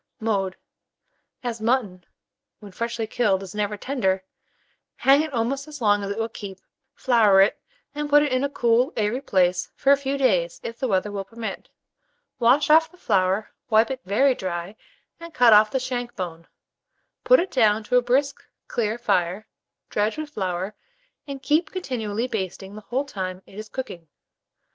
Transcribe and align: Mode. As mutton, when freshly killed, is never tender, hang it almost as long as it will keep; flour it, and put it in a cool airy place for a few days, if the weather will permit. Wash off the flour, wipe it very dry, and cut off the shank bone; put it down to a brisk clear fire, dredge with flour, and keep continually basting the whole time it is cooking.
Mode. 0.19 0.55
As 1.43 1.61
mutton, 1.61 2.07
when 2.59 2.71
freshly 2.71 3.05
killed, 3.05 3.43
is 3.43 3.53
never 3.53 3.77
tender, 3.77 4.23
hang 4.95 5.21
it 5.21 5.31
almost 5.31 5.67
as 5.67 5.79
long 5.79 6.03
as 6.03 6.09
it 6.09 6.17
will 6.17 6.27
keep; 6.27 6.57
flour 6.95 7.39
it, 7.39 7.61
and 7.93 8.09
put 8.09 8.23
it 8.23 8.31
in 8.31 8.43
a 8.43 8.49
cool 8.49 8.91
airy 8.97 9.21
place 9.21 9.69
for 9.75 9.91
a 9.91 9.97
few 9.97 10.17
days, 10.17 10.59
if 10.63 10.79
the 10.79 10.87
weather 10.87 11.11
will 11.11 11.23
permit. 11.23 11.69
Wash 12.39 12.71
off 12.71 12.89
the 12.89 12.97
flour, 12.97 13.51
wipe 13.69 13.91
it 13.91 14.01
very 14.03 14.33
dry, 14.33 14.75
and 15.19 15.35
cut 15.35 15.53
off 15.53 15.69
the 15.69 15.79
shank 15.79 16.15
bone; 16.15 16.47
put 17.23 17.39
it 17.39 17.51
down 17.51 17.83
to 17.83 17.95
a 17.97 18.01
brisk 18.01 18.43
clear 18.67 18.97
fire, 18.97 19.45
dredge 19.91 20.17
with 20.17 20.31
flour, 20.31 20.73
and 21.27 21.43
keep 21.43 21.69
continually 21.69 22.27
basting 22.27 22.73
the 22.73 22.81
whole 22.81 23.05
time 23.05 23.43
it 23.45 23.53
is 23.59 23.69
cooking. 23.69 24.07